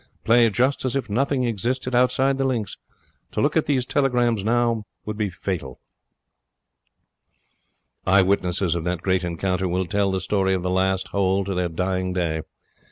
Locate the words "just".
0.49-0.83